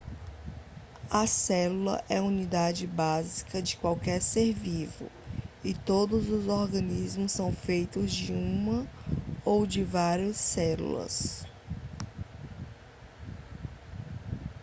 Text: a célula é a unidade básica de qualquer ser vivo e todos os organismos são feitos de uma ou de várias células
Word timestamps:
a 1.11 1.27
célula 1.27 2.03
é 2.09 2.17
a 2.17 2.23
unidade 2.23 2.87
básica 2.87 3.61
de 3.61 3.77
qualquer 3.77 4.19
ser 4.19 4.51
vivo 4.51 5.07
e 5.63 5.75
todos 5.75 6.27
os 6.27 6.47
organismos 6.47 7.31
são 7.31 7.53
feitos 7.53 8.11
de 8.11 8.31
uma 8.33 8.87
ou 9.45 9.63
de 9.63 9.83
várias 9.83 10.37
células 10.37 11.45